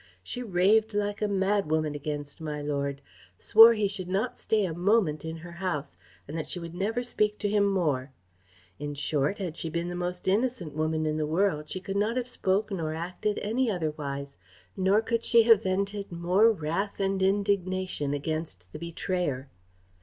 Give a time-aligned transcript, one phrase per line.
[0.23, 3.03] She raved like a mad woman against my lord,
[3.37, 5.95] swore he should not stay a moment in her house,
[6.27, 8.11] and that she would never speak to him more.
[8.79, 12.17] In short, had she been the most innocent woman in the world, she could not
[12.17, 14.39] have spoke nor acted any otherwise,
[14.75, 19.49] nor could she have vented more wrath and indignation against the betrayer.